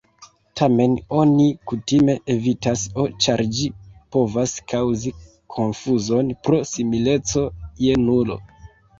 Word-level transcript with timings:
Tamen 0.59 0.93
oni 1.17 1.43
kutime 1.71 2.13
evitas 2.35 2.85
"o" 3.03 3.03
ĉar 3.25 3.43
ĝi 3.57 3.67
povas 4.15 4.53
kaŭzi 4.73 5.13
konfuzon 5.57 6.31
pro 6.47 6.61
simileco 6.71 7.45
je 7.85 7.99
nulo. 8.07 8.39